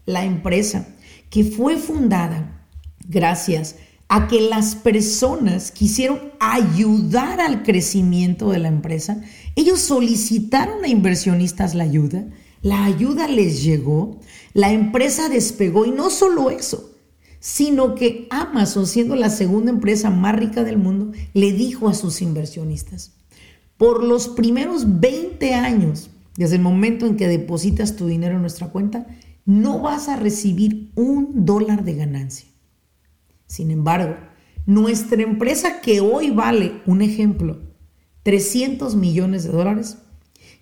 La 0.05 0.23
empresa 0.23 0.87
que 1.31 1.43
fue 1.43 1.77
fundada 1.77 2.67
gracias 3.07 3.77
a 4.09 4.27
que 4.27 4.41
las 4.41 4.75
personas 4.75 5.71
quisieron 5.71 6.19
ayudar 6.39 7.39
al 7.39 7.63
crecimiento 7.63 8.51
de 8.51 8.59
la 8.59 8.67
empresa, 8.67 9.21
ellos 9.55 9.79
solicitaron 9.79 10.83
a 10.83 10.89
inversionistas 10.89 11.73
la 11.73 11.85
ayuda, 11.85 12.27
la 12.61 12.83
ayuda 12.83 13.29
les 13.29 13.63
llegó, 13.63 14.19
la 14.53 14.73
empresa 14.73 15.29
despegó 15.29 15.85
y 15.85 15.91
no 15.91 16.09
solo 16.09 16.49
eso, 16.49 16.91
sino 17.39 17.95
que 17.95 18.27
Amazon, 18.29 18.85
siendo 18.85 19.15
la 19.15 19.29
segunda 19.29 19.71
empresa 19.71 20.09
más 20.09 20.35
rica 20.35 20.65
del 20.65 20.77
mundo, 20.77 21.13
le 21.33 21.53
dijo 21.53 21.87
a 21.87 21.93
sus 21.93 22.21
inversionistas, 22.21 23.13
por 23.77 24.03
los 24.03 24.27
primeros 24.27 24.99
20 24.99 25.53
años, 25.53 26.09
desde 26.35 26.57
el 26.57 26.61
momento 26.61 27.05
en 27.05 27.15
que 27.15 27.29
depositas 27.29 27.95
tu 27.95 28.07
dinero 28.07 28.35
en 28.35 28.41
nuestra 28.41 28.67
cuenta, 28.67 29.07
no 29.45 29.79
vas 29.79 30.07
a 30.07 30.15
recibir 30.15 30.91
un 30.95 31.45
dólar 31.45 31.83
de 31.83 31.95
ganancia. 31.95 32.47
Sin 33.47 33.71
embargo, 33.71 34.15
nuestra 34.65 35.21
empresa 35.21 35.81
que 35.81 35.99
hoy 35.99 36.29
vale, 36.29 36.81
un 36.85 37.01
ejemplo, 37.01 37.59
300 38.23 38.95
millones 38.95 39.43
de 39.43 39.49
dólares, 39.49 39.97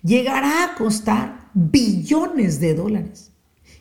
llegará 0.02 0.64
a 0.64 0.74
costar 0.74 1.50
billones 1.54 2.60
de 2.60 2.74
dólares. 2.74 3.32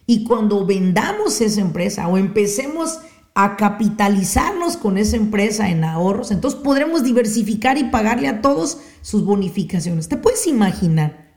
Y 0.06 0.24
cuando 0.26 0.66
vendamos 0.66 1.40
esa 1.40 1.62
empresa 1.62 2.08
o 2.08 2.18
empecemos 2.18 3.00
a 3.36 3.56
capitalizarnos 3.56 4.76
con 4.76 4.98
esa 4.98 5.16
empresa 5.16 5.70
en 5.70 5.84
ahorros, 5.84 6.32
entonces 6.32 6.60
podremos 6.60 7.04
diversificar 7.04 7.78
y 7.78 7.86
pagarle 7.86 8.28
a 8.28 8.42
todos 8.42 8.80
sus 9.02 9.24
bonificaciones. 9.24 10.10
¿Te 10.10 10.18
puedes 10.18 10.46
imaginar 10.48 11.29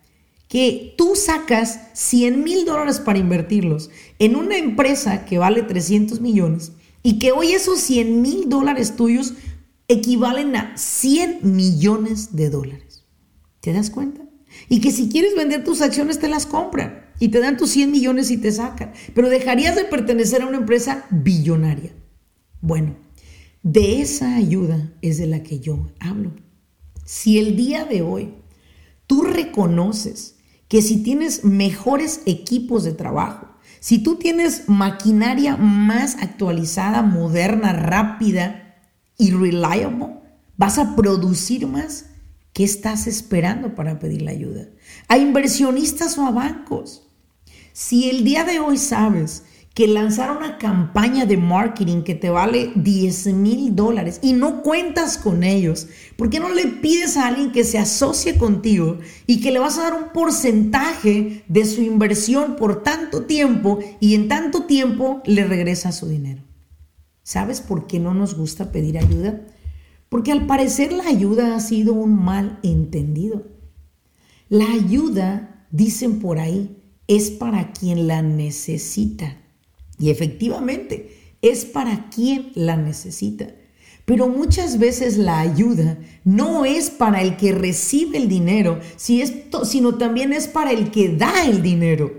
que 0.52 0.94
tú 0.98 1.16
sacas 1.16 1.80
100 1.94 2.44
mil 2.44 2.66
dólares 2.66 3.00
para 3.00 3.18
invertirlos 3.18 3.88
en 4.18 4.36
una 4.36 4.58
empresa 4.58 5.24
que 5.24 5.38
vale 5.38 5.62
300 5.62 6.20
millones 6.20 6.72
y 7.02 7.18
que 7.18 7.32
hoy 7.32 7.52
esos 7.52 7.80
100 7.80 8.20
mil 8.20 8.50
dólares 8.50 8.94
tuyos 8.94 9.32
equivalen 9.88 10.54
a 10.56 10.76
100 10.76 11.38
millones 11.56 12.36
de 12.36 12.50
dólares. 12.50 13.06
¿Te 13.60 13.72
das 13.72 13.88
cuenta? 13.88 14.24
Y 14.68 14.82
que 14.82 14.90
si 14.90 15.08
quieres 15.08 15.34
vender 15.34 15.64
tus 15.64 15.80
acciones 15.80 16.18
te 16.18 16.28
las 16.28 16.44
compran 16.44 17.06
y 17.18 17.28
te 17.28 17.40
dan 17.40 17.56
tus 17.56 17.70
100 17.70 17.90
millones 17.90 18.30
y 18.30 18.36
te 18.36 18.52
sacan. 18.52 18.92
Pero 19.14 19.30
dejarías 19.30 19.74
de 19.74 19.84
pertenecer 19.84 20.42
a 20.42 20.48
una 20.48 20.58
empresa 20.58 21.06
billonaria. 21.08 21.94
Bueno, 22.60 22.96
de 23.62 24.02
esa 24.02 24.36
ayuda 24.36 24.92
es 25.00 25.16
de 25.16 25.28
la 25.28 25.42
que 25.42 25.60
yo 25.60 25.88
hablo. 25.98 26.34
Si 27.06 27.38
el 27.38 27.56
día 27.56 27.86
de 27.86 28.02
hoy 28.02 28.34
tú 29.06 29.22
reconoces 29.22 30.36
que 30.72 30.80
si 30.80 31.02
tienes 31.02 31.44
mejores 31.44 32.22
equipos 32.24 32.82
de 32.82 32.94
trabajo, 32.94 33.46
si 33.78 33.98
tú 33.98 34.16
tienes 34.16 34.70
maquinaria 34.70 35.58
más 35.58 36.16
actualizada, 36.22 37.02
moderna, 37.02 37.74
rápida 37.74 38.80
y 39.18 39.32
reliable, 39.32 40.14
vas 40.56 40.78
a 40.78 40.96
producir 40.96 41.66
más. 41.66 42.06
¿Qué 42.54 42.64
estás 42.64 43.06
esperando 43.06 43.74
para 43.74 43.98
pedir 43.98 44.22
la 44.22 44.30
ayuda? 44.30 44.66
A 45.08 45.18
inversionistas 45.18 46.16
o 46.16 46.24
a 46.24 46.30
bancos. 46.30 47.06
Si 47.74 48.08
el 48.08 48.24
día 48.24 48.44
de 48.44 48.58
hoy 48.58 48.78
sabes 48.78 49.44
que 49.74 49.86
lanzar 49.86 50.36
una 50.36 50.58
campaña 50.58 51.24
de 51.24 51.38
marketing 51.38 52.02
que 52.02 52.14
te 52.14 52.28
vale 52.28 52.72
10 52.74 53.28
mil 53.28 53.74
dólares 53.74 54.20
y 54.22 54.34
no 54.34 54.62
cuentas 54.62 55.16
con 55.16 55.42
ellos, 55.44 55.88
¿por 56.16 56.28
qué 56.28 56.40
no 56.40 56.50
le 56.50 56.66
pides 56.66 57.16
a 57.16 57.28
alguien 57.28 57.52
que 57.52 57.64
se 57.64 57.78
asocie 57.78 58.36
contigo 58.36 58.98
y 59.26 59.40
que 59.40 59.50
le 59.50 59.58
vas 59.58 59.78
a 59.78 59.84
dar 59.84 59.94
un 59.94 60.12
porcentaje 60.12 61.44
de 61.48 61.64
su 61.64 61.80
inversión 61.80 62.56
por 62.56 62.82
tanto 62.82 63.24
tiempo 63.24 63.78
y 63.98 64.14
en 64.14 64.28
tanto 64.28 64.64
tiempo 64.64 65.22
le 65.24 65.44
regresa 65.44 65.90
su 65.90 66.06
dinero? 66.06 66.42
¿Sabes 67.22 67.60
por 67.60 67.86
qué 67.86 67.98
no 67.98 68.12
nos 68.12 68.34
gusta 68.34 68.72
pedir 68.72 68.98
ayuda? 68.98 69.46
Porque 70.10 70.32
al 70.32 70.46
parecer 70.46 70.92
la 70.92 71.04
ayuda 71.04 71.56
ha 71.56 71.60
sido 71.60 71.94
un 71.94 72.14
mal 72.22 72.58
entendido. 72.62 73.46
La 74.50 74.70
ayuda, 74.70 75.66
dicen 75.70 76.18
por 76.18 76.38
ahí, 76.38 76.82
es 77.06 77.30
para 77.30 77.72
quien 77.72 78.06
la 78.06 78.20
necesita. 78.20 79.41
Y 80.02 80.10
efectivamente, 80.10 81.36
es 81.42 81.64
para 81.64 82.10
quien 82.10 82.50
la 82.56 82.76
necesita. 82.76 83.46
Pero 84.04 84.26
muchas 84.26 84.80
veces 84.80 85.16
la 85.16 85.38
ayuda 85.38 85.96
no 86.24 86.64
es 86.64 86.90
para 86.90 87.22
el 87.22 87.36
que 87.36 87.52
recibe 87.52 88.18
el 88.18 88.28
dinero, 88.28 88.80
sino 88.96 89.94
también 89.98 90.32
es 90.32 90.48
para 90.48 90.72
el 90.72 90.90
que 90.90 91.10
da 91.10 91.44
el 91.44 91.62
dinero. 91.62 92.12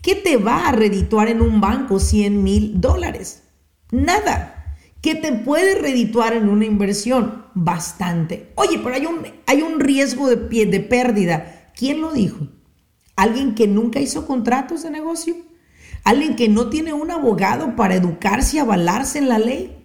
¿Qué 0.00 0.14
te 0.14 0.38
va 0.38 0.68
a 0.68 0.72
redituar 0.72 1.28
en 1.28 1.42
un 1.42 1.60
banco 1.60 2.00
100 2.00 2.42
mil 2.42 2.80
dólares? 2.80 3.42
Nada. 3.90 4.78
¿Qué 5.02 5.14
te 5.14 5.30
puede 5.32 5.74
redituar 5.74 6.32
en 6.32 6.48
una 6.48 6.64
inversión? 6.64 7.44
Bastante. 7.52 8.52
Oye, 8.54 8.80
pero 8.82 8.94
hay 8.94 9.04
un, 9.04 9.18
hay 9.44 9.60
un 9.60 9.80
riesgo 9.80 10.28
de, 10.28 10.64
de 10.64 10.80
pérdida. 10.80 11.72
¿Quién 11.76 12.00
lo 12.00 12.10
dijo? 12.10 12.48
¿Alguien 13.16 13.54
que 13.54 13.68
nunca 13.68 14.00
hizo 14.00 14.26
contratos 14.26 14.82
de 14.82 14.90
negocio? 14.90 15.47
¿Alguien 16.04 16.36
que 16.36 16.48
no 16.48 16.68
tiene 16.68 16.92
un 16.92 17.10
abogado 17.10 17.76
para 17.76 17.96
educarse 17.96 18.56
y 18.56 18.60
avalarse 18.60 19.18
en 19.18 19.28
la 19.28 19.38
ley? 19.38 19.78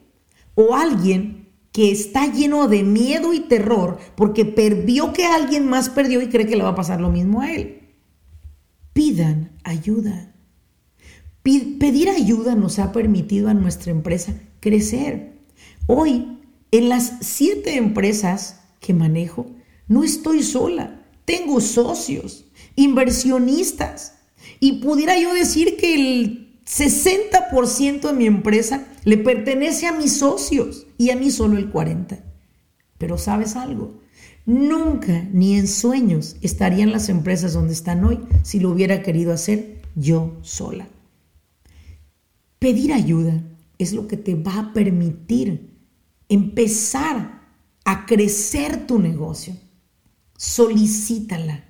o 0.55 0.75
alguien 0.75 1.48
que 1.72 1.91
está 1.91 2.32
lleno 2.32 2.67
de 2.67 2.84
miedo 2.84 3.34
y 3.34 3.41
terror 3.41 3.98
porque 4.15 4.46
perdió 4.46 5.13
que 5.13 5.25
alguien 5.25 5.65
más 5.67 5.89
perdió 5.89 6.22
y 6.22 6.29
cree 6.29 6.46
que 6.46 6.55
le 6.55 6.63
va 6.63 6.70
a 6.70 6.75
pasar 6.75 7.01
lo 7.01 7.10
mismo 7.10 7.41
a 7.41 7.51
él. 7.51 7.79
Pidan 8.93 9.51
ayuda. 9.63 10.32
Pedir 11.41 12.10
ayuda 12.10 12.55
nos 12.55 12.79
ha 12.79 12.91
permitido 12.91 13.50
a 13.50 13.53
nuestra 13.53 13.91
empresa 13.91 14.34
crecer. 14.60 15.34
Hoy, 15.88 16.39
en 16.72 16.89
las 16.89 17.17
siete 17.22 17.75
empresas 17.75 18.62
que 18.79 18.93
manejo, 18.93 19.48
no 19.88 20.03
estoy 20.03 20.43
sola. 20.43 21.01
Tengo 21.25 21.60
socios, 21.60 22.46
inversionistas. 22.75 24.20
Y 24.63 24.79
pudiera 24.79 25.20
yo 25.20 25.34
decir 25.34 25.75
que 25.75 25.93
el 25.93 26.62
60% 26.65 28.00
de 28.00 28.13
mi 28.13 28.27
empresa 28.27 28.88
le 29.03 29.17
pertenece 29.17 29.88
a 29.88 29.91
mis 29.91 30.15
socios 30.20 30.88
y 30.98 31.10
a 31.10 31.17
mí 31.17 31.32
solo 31.32 31.58
el 31.58 31.70
40%. 31.70 32.22
Pero 32.98 33.17
sabes 33.17 33.58
algo, 33.58 34.00
nunca 34.46 35.27
ni 35.34 35.58
en 35.58 35.67
sueños 35.67 36.38
estarían 36.41 36.93
las 36.93 37.10
empresas 37.10 37.51
donde 37.51 37.74
están 37.74 38.05
hoy 38.05 38.22
si 38.43 38.62
lo 38.62 38.70
hubiera 38.70 39.03
querido 39.03 39.34
hacer 39.34 39.82
yo 39.96 40.38
sola. 40.43 40.88
Pedir 42.58 42.93
ayuda 42.93 43.43
es 43.79 43.91
lo 43.91 44.08
que 44.08 44.15
te 44.15 44.36
va 44.36 44.60
a 44.60 44.74
permitir 44.74 45.75
empezar 46.29 47.41
a 47.84 48.05
crecer 48.05 48.88
tu 48.88 48.98
negocio. 48.98 49.58
Solicítala. 50.38 51.65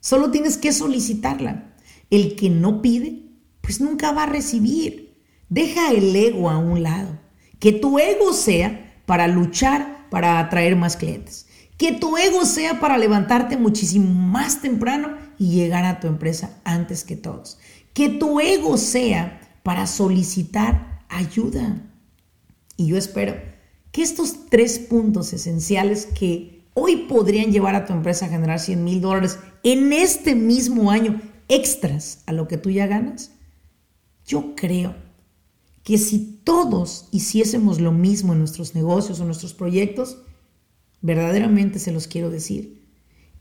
Solo 0.00 0.30
tienes 0.30 0.56
que 0.56 0.72
solicitarla. 0.72 1.69
El 2.10 2.36
que 2.36 2.50
no 2.50 2.82
pide, 2.82 3.22
pues 3.60 3.80
nunca 3.80 4.12
va 4.12 4.24
a 4.24 4.26
recibir. 4.26 5.16
Deja 5.48 5.90
el 5.90 6.14
ego 6.14 6.50
a 6.50 6.58
un 6.58 6.82
lado. 6.82 7.18
Que 7.58 7.72
tu 7.72 7.98
ego 7.98 8.32
sea 8.32 9.02
para 9.06 9.28
luchar 9.28 10.08
para 10.10 10.38
atraer 10.38 10.76
más 10.76 10.96
clientes. 10.96 11.46
Que 11.76 11.92
tu 11.92 12.16
ego 12.16 12.44
sea 12.44 12.80
para 12.80 12.98
levantarte 12.98 13.56
muchísimo 13.56 14.12
más 14.12 14.60
temprano 14.60 15.16
y 15.38 15.52
llegar 15.52 15.84
a 15.84 16.00
tu 16.00 16.08
empresa 16.08 16.60
antes 16.64 17.04
que 17.04 17.16
todos. 17.16 17.58
Que 17.94 18.08
tu 18.08 18.40
ego 18.40 18.76
sea 18.76 19.40
para 19.62 19.86
solicitar 19.86 21.04
ayuda. 21.08 21.90
Y 22.76 22.88
yo 22.88 22.96
espero 22.96 23.34
que 23.92 24.02
estos 24.02 24.46
tres 24.48 24.78
puntos 24.78 25.32
esenciales 25.32 26.06
que 26.06 26.66
hoy 26.74 27.06
podrían 27.08 27.52
llevar 27.52 27.74
a 27.74 27.86
tu 27.86 27.92
empresa 27.92 28.26
a 28.26 28.30
generar 28.30 28.60
100 28.60 28.84
mil 28.84 29.00
dólares 29.00 29.38
en 29.62 29.92
este 29.92 30.34
mismo 30.34 30.90
año 30.90 31.20
extras 31.50 32.22
a 32.26 32.32
lo 32.32 32.48
que 32.48 32.56
tú 32.56 32.70
ya 32.70 32.86
ganas, 32.86 33.32
yo 34.24 34.54
creo 34.54 34.94
que 35.82 35.98
si 35.98 36.40
todos 36.44 37.08
hiciésemos 37.10 37.80
lo 37.80 37.92
mismo 37.92 38.32
en 38.32 38.38
nuestros 38.38 38.74
negocios 38.74 39.20
o 39.20 39.24
nuestros 39.24 39.52
proyectos, 39.52 40.18
verdaderamente 41.02 41.78
se 41.78 41.92
los 41.92 42.06
quiero 42.06 42.30
decir, 42.30 42.86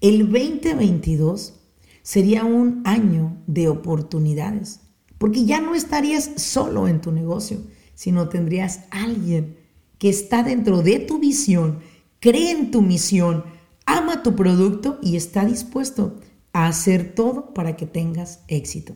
el 0.01 0.31
2022 0.31 1.53
sería 2.01 2.45
un 2.45 2.81
año 2.85 3.37
de 3.45 3.67
oportunidades, 3.67 4.79
porque 5.17 5.45
ya 5.45 5.61
no 5.61 5.75
estarías 5.75 6.31
solo 6.37 6.87
en 6.87 7.01
tu 7.01 7.11
negocio, 7.11 7.59
sino 7.93 8.29
tendrías 8.29 8.85
alguien 8.89 9.57
que 9.99 10.09
está 10.09 10.41
dentro 10.41 10.81
de 10.81 10.99
tu 10.99 11.19
visión, 11.19 11.79
cree 12.19 12.51
en 12.51 12.71
tu 12.71 12.81
misión, 12.81 13.43
ama 13.85 14.23
tu 14.23 14.35
producto 14.35 14.97
y 15.03 15.17
está 15.17 15.45
dispuesto 15.45 16.19
a 16.53 16.67
hacer 16.67 17.13
todo 17.13 17.53
para 17.53 17.75
que 17.75 17.85
tengas 17.85 18.43
éxito. 18.47 18.95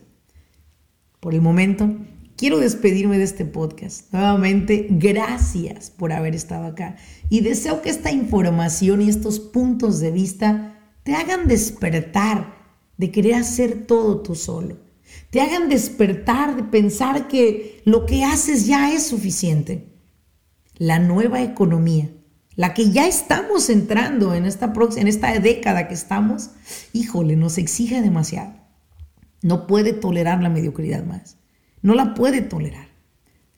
Por 1.20 1.34
el 1.34 1.40
momento, 1.40 1.88
quiero 2.36 2.58
despedirme 2.58 3.18
de 3.18 3.24
este 3.24 3.44
podcast. 3.44 4.12
Nuevamente, 4.12 4.88
gracias 4.90 5.90
por 5.90 6.12
haber 6.12 6.34
estado 6.34 6.66
acá. 6.66 6.96
Y 7.30 7.40
deseo 7.40 7.82
que 7.82 7.90
esta 7.90 8.12
información 8.12 9.02
y 9.02 9.08
estos 9.08 9.40
puntos 9.40 10.00
de 10.00 10.10
vista 10.10 10.78
te 11.02 11.14
hagan 11.14 11.48
despertar 11.48 12.54
de 12.96 13.10
querer 13.10 13.34
hacer 13.34 13.86
todo 13.86 14.20
tú 14.22 14.34
solo. 14.34 14.78
Te 15.30 15.40
hagan 15.40 15.68
despertar 15.68 16.56
de 16.56 16.64
pensar 16.64 17.28
que 17.28 17.82
lo 17.84 18.06
que 18.06 18.24
haces 18.24 18.66
ya 18.66 18.92
es 18.92 19.06
suficiente. 19.06 19.92
La 20.76 20.98
nueva 20.98 21.42
economía, 21.42 22.10
la 22.56 22.74
que 22.74 22.90
ya 22.90 23.06
estamos 23.06 23.68
entrando 23.68 24.34
en 24.34 24.46
esta, 24.46 24.72
en 24.96 25.08
esta 25.08 25.38
década 25.38 25.88
que 25.88 25.94
estamos, 25.94 26.50
híjole, 26.92 27.36
nos 27.36 27.58
exige 27.58 28.00
demasiado. 28.00 28.54
No 29.42 29.66
puede 29.66 29.92
tolerar 29.92 30.42
la 30.42 30.50
mediocridad 30.50 31.04
más. 31.04 31.36
No 31.82 31.94
la 31.94 32.14
puede 32.14 32.40
tolerar. 32.40 32.88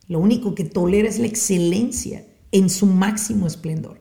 Lo 0.08 0.18
único 0.18 0.54
que 0.54 0.64
tolera 0.64 1.08
es 1.08 1.18
la 1.18 1.26
excelencia 1.26 2.24
en 2.52 2.70
su 2.70 2.86
máximo 2.86 3.46
esplendor. 3.46 4.00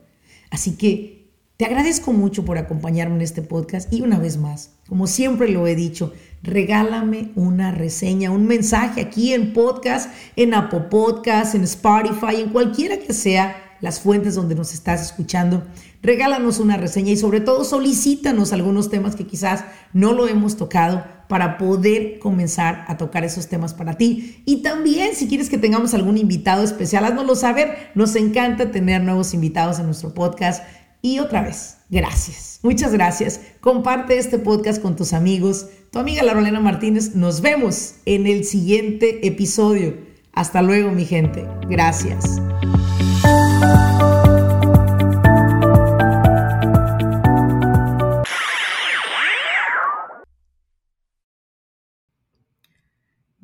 Así 0.49 0.77
que 0.77 1.15
te 1.57 1.65
agradezco 1.65 2.11
mucho 2.11 2.45
por 2.45 2.57
acompañarme 2.57 3.15
en 3.15 3.21
este 3.21 3.41
podcast 3.41 3.91
y 3.91 4.01
una 4.01 4.19
vez 4.19 4.37
más, 4.37 4.71
como 4.87 5.07
siempre 5.07 5.49
lo 5.49 5.67
he 5.67 5.75
dicho, 5.75 6.13
regálame 6.43 7.31
una 7.35 7.71
reseña, 7.71 8.31
un 8.31 8.45
mensaje 8.45 9.01
aquí 9.01 9.33
en 9.33 9.53
podcast, 9.53 10.11
en 10.35 10.53
Apple 10.53 10.87
Podcast, 10.91 11.55
en 11.55 11.63
Spotify, 11.63 12.41
en 12.41 12.49
cualquiera 12.49 12.97
que 12.97 13.13
sea 13.13 13.64
las 13.85 14.01
fuentes 14.01 14.35
donde 14.35 14.55
nos 14.55 14.73
estás 14.73 15.01
escuchando. 15.01 15.63
Regálanos 16.01 16.59
una 16.59 16.75
reseña 16.75 17.11
y 17.11 17.17
sobre 17.17 17.39
todo 17.39 17.63
solicítanos 17.63 18.51
algunos 18.51 18.89
temas 18.89 19.15
que 19.15 19.27
quizás 19.27 19.63
no 19.93 20.11
lo 20.11 20.27
hemos 20.27 20.57
tocado 20.57 21.03
para 21.29 21.57
poder 21.57 22.19
comenzar 22.19 22.83
a 22.87 22.97
tocar 22.97 23.23
esos 23.23 23.47
temas 23.47 23.73
para 23.73 23.93
ti. 23.93 24.41
Y 24.45 24.63
también 24.63 25.15
si 25.15 25.27
quieres 25.27 25.49
que 25.49 25.57
tengamos 25.57 25.93
algún 25.93 26.17
invitado 26.17 26.63
especial, 26.63 27.05
haznoslo 27.05 27.35
saber. 27.35 27.91
Nos 27.95 28.15
encanta 28.15 28.71
tener 28.71 29.01
nuevos 29.01 29.33
invitados 29.33 29.79
en 29.79 29.85
nuestro 29.85 30.13
podcast. 30.13 30.63
Y 31.01 31.19
otra 31.19 31.43
vez, 31.43 31.77
gracias. 31.89 32.59
Muchas 32.63 32.91
gracias. 32.91 33.39
Comparte 33.61 34.17
este 34.17 34.39
podcast 34.39 34.81
con 34.81 34.95
tus 34.95 35.13
amigos. 35.13 35.67
Tu 35.91 35.99
amiga 35.99 36.23
Larolena 36.23 36.59
Martínez. 36.59 37.15
Nos 37.15 37.41
vemos 37.41 37.95
en 38.05 38.25
el 38.25 38.43
siguiente 38.45 39.27
episodio. 39.27 39.95
Hasta 40.33 40.63
luego, 40.63 40.91
mi 40.91 41.05
gente. 41.05 41.45
Gracias. 41.69 42.41